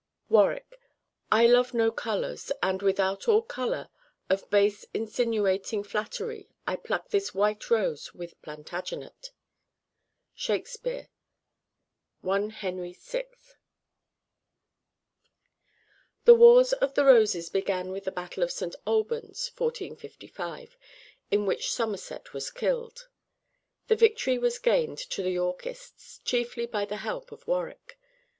[0.29, 0.79] Warwick.
[1.31, 3.89] I love no colors; and, without all color
[4.31, 9.29] Of base insinuating flattery, I pluck this white rose with Plantagenet.
[10.33, 11.09] Shakespeare:
[12.27, 13.25] I Henry VI.
[16.25, 18.75] The Wars of the Roses began with the battle of St.
[18.87, 20.77] Albans (1455),
[21.29, 23.07] in which Somerset was killed.
[23.87, 27.99] The victory was gained to the Yorkists chiefly by the help of Warwick.